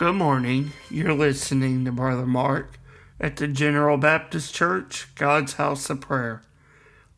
[0.00, 0.72] Good morning.
[0.88, 2.78] You're listening to Brother Mark
[3.20, 6.40] at the General Baptist Church, God's House of Prayer.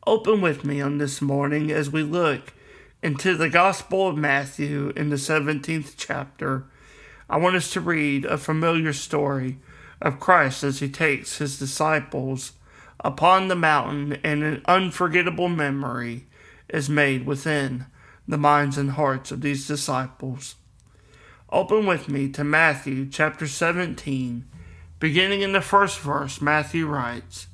[0.04, 2.52] Open with me on this morning as we look
[3.00, 6.64] into the Gospel of Matthew in the 17th chapter.
[7.30, 9.58] I want us to read a familiar story
[10.00, 12.54] of Christ as he takes his disciples
[12.98, 16.26] upon the mountain, and an unforgettable memory
[16.68, 17.86] is made within
[18.26, 20.56] the minds and hearts of these disciples.
[21.52, 24.46] Open with me to Matthew chapter 17,
[24.98, 26.40] beginning in the first verse.
[26.40, 27.46] Matthew writes,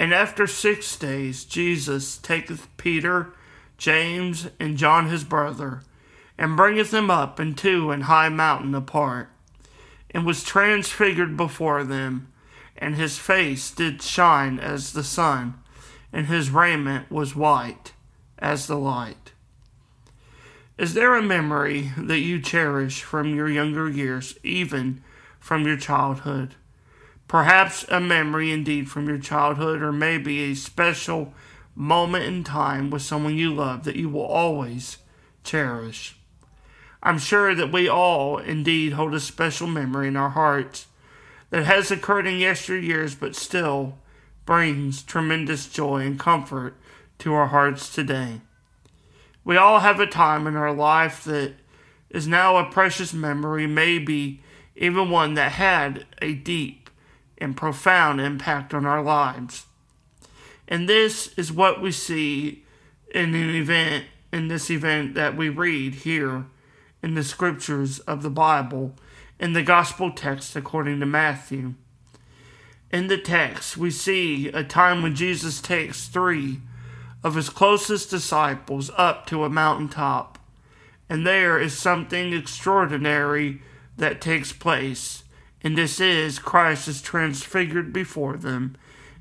[0.00, 3.28] And after six days Jesus taketh Peter,
[3.76, 5.82] James, and John his brother,
[6.36, 9.30] and bringeth them up into an high mountain apart,
[10.10, 12.32] and was transfigured before them,
[12.76, 15.54] and his face did shine as the sun,
[16.12, 17.92] and his raiment was white
[18.40, 19.30] as the light.
[20.78, 25.02] Is there a memory that you cherish from your younger years, even
[25.40, 26.54] from your childhood?
[27.26, 31.34] Perhaps a memory indeed from your childhood, or maybe a special
[31.74, 34.98] moment in time with someone you love that you will always
[35.42, 36.16] cherish.
[37.02, 40.86] I'm sure that we all indeed hold a special memory in our hearts
[41.50, 43.98] that has occurred in yesteryears but still
[44.46, 46.74] brings tremendous joy and comfort
[47.18, 48.42] to our hearts today.
[49.48, 51.54] We all have a time in our life that
[52.10, 54.42] is now a precious memory, maybe
[54.76, 56.90] even one that had a deep
[57.38, 59.64] and profound impact on our lives.
[60.68, 62.66] And this is what we see
[63.14, 66.44] in an event, in this event that we read here
[67.02, 68.96] in the scriptures of the Bible,
[69.40, 71.72] in the gospel text according to Matthew.
[72.92, 76.60] In the text, we see a time when Jesus takes three
[77.22, 80.38] of his closest disciples up to a mountaintop,
[81.08, 83.60] and there is something extraordinary
[83.96, 85.24] that takes place,
[85.62, 88.76] and this is Christ is transfigured before them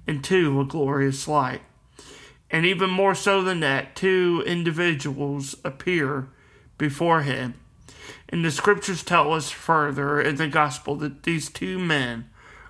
[0.06, 1.62] into a glorious light.
[2.50, 6.28] And even more so than that, two individuals appear
[6.78, 7.56] before him.
[8.30, 12.30] And the scriptures tell us further in the gospel that these two men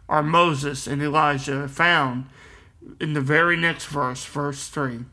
[0.10, 2.26] are Moses and Elijah, found
[3.00, 5.06] in the very next verse, verse 3.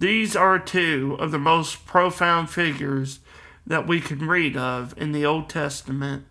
[0.00, 3.20] These are two of the most profound figures
[3.66, 6.24] that we can read of in the Old Testament.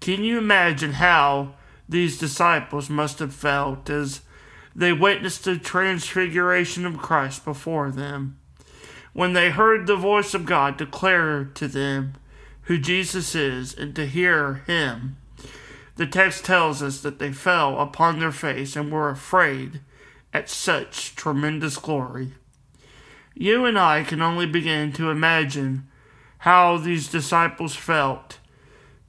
[0.00, 1.54] Can you imagine how
[1.88, 4.22] these disciples must have felt as
[4.74, 8.36] they witnessed the transfiguration of Christ before them?
[9.12, 12.14] When they heard the voice of God declare to them
[12.62, 15.18] who Jesus is and to hear him,
[15.94, 19.82] the text tells us that they fell upon their face and were afraid
[20.34, 22.32] at such tremendous glory.
[23.38, 25.86] You and I can only begin to imagine
[26.38, 28.38] how these disciples felt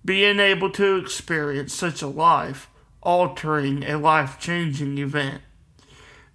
[0.04, 2.70] being able to experience such a life
[3.02, 5.42] altering, a life changing event.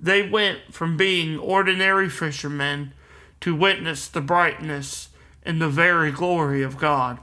[0.00, 2.94] They went from being ordinary fishermen
[3.40, 5.10] to witness the brightness
[5.42, 7.18] and the very glory of God.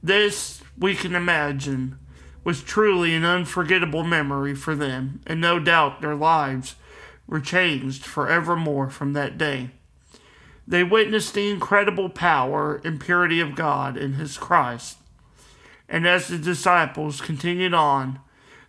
[0.00, 1.98] This, we can imagine,
[2.44, 6.76] was truly an unforgettable memory for them, and no doubt their lives
[7.32, 9.70] were changed forevermore from that day.
[10.68, 14.98] They witnessed the incredible power and purity of God in His Christ.
[15.88, 18.20] And as the disciples continued on,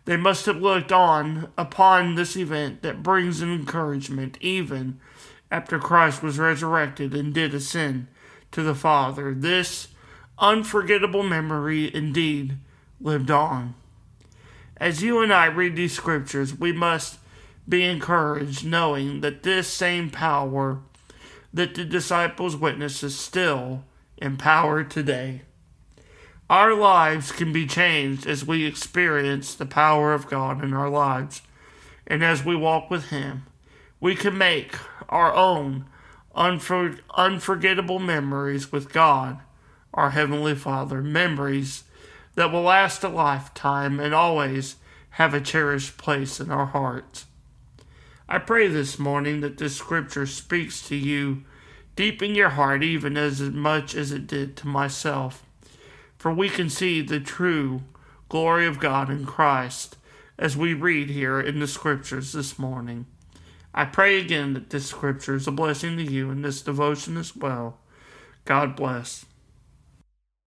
[0.05, 4.97] they must have looked on upon this event that brings an encouragement even
[5.51, 8.07] after Christ was resurrected and did ascend
[8.53, 9.33] to the Father.
[9.33, 9.89] This
[10.39, 12.55] unforgettable memory indeed
[13.01, 13.75] lived on.
[14.77, 17.19] As you and I read these scriptures, we must
[17.67, 20.79] be encouraged knowing that this same power
[21.53, 23.83] that the disciples witness is still
[24.17, 25.43] empowered today.
[26.49, 31.41] Our lives can be changed as we experience the power of God in our lives
[32.05, 33.43] and as we walk with Him.
[33.99, 34.75] We can make
[35.07, 35.85] our own
[36.35, 39.39] unfor- unforgettable memories with God,
[39.93, 41.83] our Heavenly Father, memories
[42.35, 44.75] that will last a lifetime and always
[45.11, 47.25] have a cherished place in our hearts.
[48.33, 51.43] I pray this morning that this scripture speaks to you
[51.95, 55.45] deep in your heart, even as much as it did to myself.
[56.17, 57.83] For we can see the true
[58.29, 59.97] glory of God in Christ
[60.35, 63.05] as we read here in the scriptures this morning.
[63.71, 67.35] I pray again that this scripture is a blessing to you in this devotion as
[67.35, 67.77] well.
[68.45, 69.27] God bless.